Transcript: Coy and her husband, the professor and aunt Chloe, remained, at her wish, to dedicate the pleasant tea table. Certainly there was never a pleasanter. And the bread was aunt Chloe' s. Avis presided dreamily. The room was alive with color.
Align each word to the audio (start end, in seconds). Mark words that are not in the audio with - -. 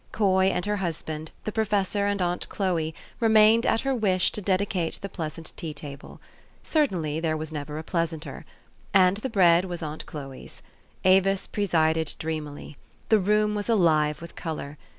Coy 0.11 0.45
and 0.47 0.65
her 0.65 0.77
husband, 0.77 1.29
the 1.43 1.51
professor 1.51 2.07
and 2.07 2.23
aunt 2.23 2.49
Chloe, 2.49 2.95
remained, 3.19 3.67
at 3.67 3.81
her 3.81 3.93
wish, 3.93 4.31
to 4.31 4.41
dedicate 4.41 4.99
the 4.99 5.09
pleasant 5.09 5.51
tea 5.55 5.75
table. 5.75 6.19
Certainly 6.63 7.19
there 7.19 7.37
was 7.37 7.51
never 7.51 7.77
a 7.77 7.83
pleasanter. 7.83 8.43
And 8.95 9.17
the 9.17 9.29
bread 9.29 9.65
was 9.65 9.83
aunt 9.83 10.07
Chloe' 10.07 10.45
s. 10.45 10.63
Avis 11.03 11.45
presided 11.45 12.15
dreamily. 12.17 12.77
The 13.09 13.19
room 13.19 13.53
was 13.53 13.69
alive 13.69 14.23
with 14.23 14.35
color. 14.35 14.79